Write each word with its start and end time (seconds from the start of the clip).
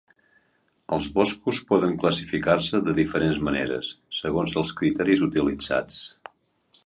Els 0.95 1.07
boscos 1.17 1.59
poden 1.73 1.93
classificar-se 2.03 2.81
de 2.87 2.95
diferents 3.01 3.39
maneres, 3.49 3.91
segons 4.21 4.55
els 4.63 4.71
criteris 4.81 5.25
utilitzats. 5.27 6.01